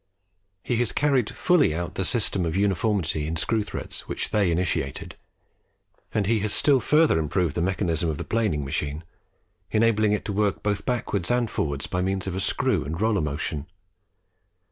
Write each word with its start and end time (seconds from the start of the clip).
He 0.63 0.77
has 0.77 0.91
carried 0.91 1.29
fully 1.29 1.75
out 1.75 1.93
the 1.93 2.03
system 2.03 2.43
of 2.43 2.55
uniformity 2.55 3.27
in 3.27 3.35
Screw 3.35 3.61
Threads 3.61 4.01
which 4.07 4.31
they 4.31 4.49
initiated; 4.49 5.15
and 6.11 6.25
he 6.25 6.39
has 6.39 6.51
still 6.51 6.79
further 6.79 7.19
improved 7.19 7.53
the 7.53 7.61
mechanism 7.61 8.09
of 8.09 8.17
the 8.17 8.23
planing 8.23 8.65
machine, 8.65 9.03
enabling 9.69 10.13
it 10.13 10.25
to 10.25 10.33
work 10.33 10.63
both 10.63 10.87
backwards 10.87 11.29
and 11.29 11.51
forwards 11.51 11.85
by 11.85 12.01
means 12.01 12.25
of 12.25 12.33
a 12.33 12.41
screw 12.41 12.83
and 12.83 12.99
roller 12.99 13.21
motion. 13.21 13.67